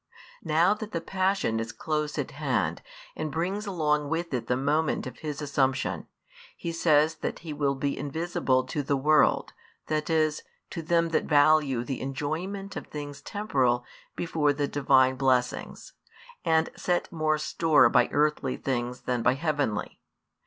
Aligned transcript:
Now 0.43 0.73
that 0.73 0.93
the 0.93 0.99
Passion 0.99 1.59
is 1.59 1.71
close 1.71 2.17
at 2.17 2.31
hand, 2.31 2.81
and 3.15 3.31
brings 3.31 3.67
along 3.67 4.09
with 4.09 4.33
it 4.33 4.47
the 4.47 4.57
moment 4.57 5.05
of 5.05 5.19
His 5.19 5.43
Assumption, 5.43 6.07
He 6.57 6.71
says 6.71 7.13
that 7.17 7.37
He 7.45 7.53
will 7.53 7.75
be 7.75 7.95
invisible 7.95 8.63
to 8.63 8.81
the 8.81 8.97
world, 8.97 9.53
that 9.85 10.09
is, 10.09 10.41
to 10.71 10.81
them 10.81 11.09
that 11.09 11.25
value 11.25 11.83
the 11.83 12.01
enjoyment 12.01 12.75
of 12.75 12.87
things 12.87 13.21
temporal 13.21 13.85
before 14.15 14.53
the 14.53 14.67
Divine 14.67 15.17
blessings, 15.17 15.93
and 16.43 16.71
set 16.75 17.11
more 17.11 17.37
store 17.37 17.87
by 17.87 18.09
earthly 18.11 18.57
things 18.57 19.01
than 19.01 19.21
by 19.21 19.35
heavenly. 19.35 19.99